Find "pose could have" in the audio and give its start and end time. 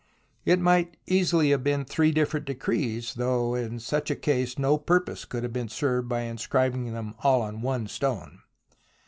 5.01-5.53